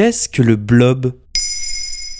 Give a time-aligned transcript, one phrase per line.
[0.00, 1.12] Qu'est-ce que le blob?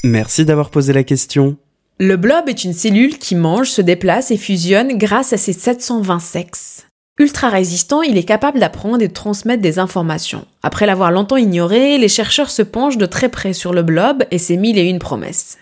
[0.03, 1.59] Merci d'avoir posé la question.
[2.01, 6.19] Le blob est une cellule qui mange, se déplace et fusionne grâce à ses 720
[6.19, 6.87] sexes.
[7.21, 10.45] Ultra résistant, il est capable d'apprendre et de transmettre des informations.
[10.65, 14.39] Après l'avoir longtemps ignoré, les chercheurs se penchent de très près sur le blob et
[14.39, 15.57] ses mille et une promesses.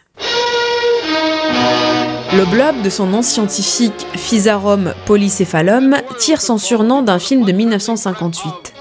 [2.33, 8.73] Le blob, de son nom scientifique Physarum polycephalum, tire son surnom d'un film de 1958,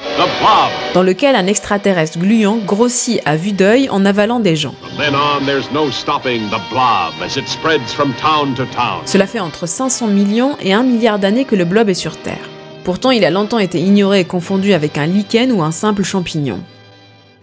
[0.93, 4.73] dans lequel un extraterrestre gluant grossit à vue d'œil en avalant des gens.
[9.05, 12.49] Cela fait entre 500 millions et 1 milliard d'années que le blob est sur Terre.
[12.83, 16.61] Pourtant, il a longtemps été ignoré et confondu avec un lichen ou un simple champignon.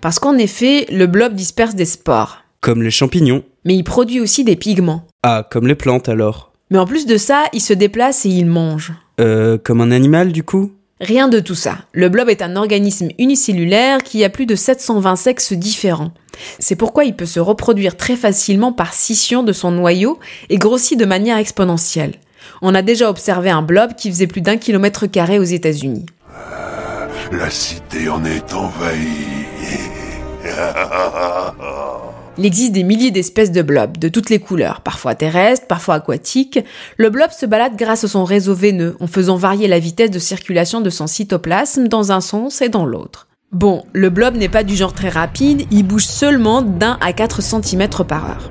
[0.01, 2.39] Parce qu'en effet, le blob disperse des spores.
[2.61, 3.43] Comme les champignons.
[3.65, 5.07] Mais il produit aussi des pigments.
[5.23, 6.53] Ah, comme les plantes alors.
[6.71, 8.93] Mais en plus de ça, il se déplace et il mange.
[9.21, 10.73] Euh, comme un animal du coup?
[11.03, 11.79] Rien de tout ça.
[11.91, 16.13] Le blob est un organisme unicellulaire qui a plus de 720 sexes différents.
[16.61, 20.97] C'est pourquoi il peut se reproduire très facilement par scission de son noyau et grossit
[20.97, 22.15] de manière exponentielle.
[22.63, 26.07] On a déjà observé un blob qui faisait plus d'un kilomètre carré aux États-Unis.
[27.33, 29.27] La cité en est envahie.
[32.39, 36.59] Il existe des milliers d'espèces de blobs, de toutes les couleurs, parfois terrestres, parfois aquatiques.
[36.97, 40.19] Le blob se balade grâce à son réseau veineux, en faisant varier la vitesse de
[40.19, 43.29] circulation de son cytoplasme dans un sens et dans l'autre.
[43.53, 47.43] Bon, le blob n'est pas du genre très rapide, il bouge seulement d'un à 4
[47.43, 48.51] cm par heure.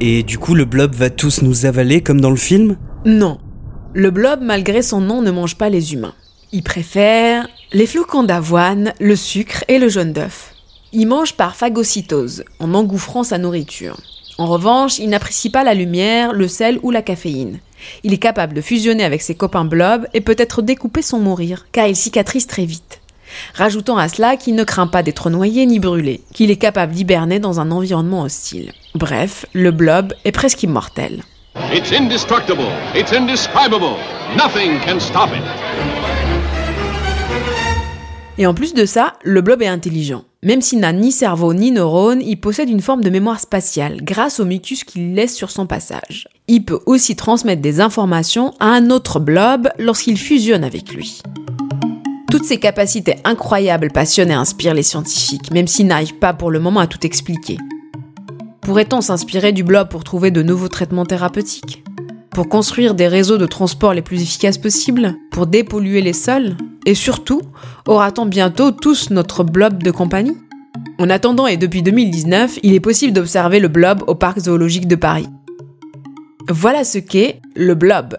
[0.00, 2.76] Et du coup, le blob va tous nous avaler comme dans le film?
[3.04, 3.38] Non.
[3.92, 6.14] Le blob, malgré son nom, ne mange pas les humains.
[6.52, 10.53] Il préfère les flocons d'avoine, le sucre et le jaune d'œuf.
[10.96, 13.96] Il mange par phagocytose, en engouffrant sa nourriture.
[14.38, 17.58] En revanche, il n'apprécie pas la lumière, le sel ou la caféine.
[18.04, 21.66] Il est capable de fusionner avec ses copains blobs et peut être découpé sans mourir,
[21.72, 23.00] car il cicatrise très vite.
[23.54, 27.40] Rajoutant à cela qu'il ne craint pas d'être noyé ni brûlé, qu'il est capable d'hiberner
[27.40, 28.72] dans un environnement hostile.
[28.94, 31.24] Bref, le blob est presque immortel.
[31.72, 33.96] It's indestructible, it's indescribable,
[34.36, 35.42] nothing can stop it.
[38.38, 40.24] Et en plus de ça, le blob est intelligent.
[40.44, 44.40] Même s'il n'a ni cerveau ni neurones, il possède une forme de mémoire spatiale grâce
[44.40, 46.28] au mucus qu'il laisse sur son passage.
[46.48, 51.22] Il peut aussi transmettre des informations à un autre blob lorsqu'il fusionne avec lui.
[52.30, 56.60] Toutes ces capacités incroyables passionnent et inspirent les scientifiques, même s'ils n'arrivent pas pour le
[56.60, 57.56] moment à tout expliquer.
[58.60, 61.84] Pourrait-on s'inspirer du blob pour trouver de nouveaux traitements thérapeutiques?
[62.34, 66.96] Pour construire des réseaux de transport les plus efficaces possibles Pour dépolluer les sols Et
[66.96, 67.42] surtout,
[67.86, 70.36] aura-t-on bientôt tous notre blob de compagnie?
[70.98, 74.96] En attendant et depuis 2019, il est possible d'observer le blob au parc zoologique de
[74.96, 75.28] Paris.
[76.48, 78.16] Voilà ce qu'est le blob.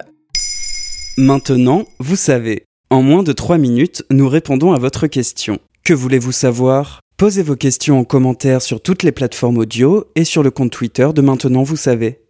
[1.18, 2.64] Maintenant, vous savez.
[2.88, 5.58] En moins de 3 minutes, nous répondons à votre question.
[5.84, 7.00] Que voulez-vous savoir?
[7.18, 11.08] Posez vos questions en commentaire sur toutes les plateformes audio et sur le compte Twitter
[11.14, 12.25] de Maintenant vous savez.